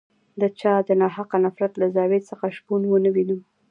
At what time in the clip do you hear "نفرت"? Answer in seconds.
1.45-1.71